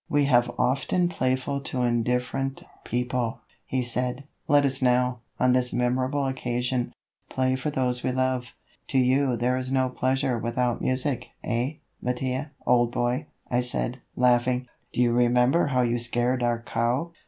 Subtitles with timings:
[0.09, 6.25] "We have often playful to indifferent people," he said; "let us now, on this memorable
[6.25, 6.91] occasion,
[7.29, 8.55] play for those we love?"
[8.87, 14.65] "To you there is no pleasure without music, eh, Mattia, old boy," I said, laughing;
[14.91, 17.11] "do you remember how you scared our cow?"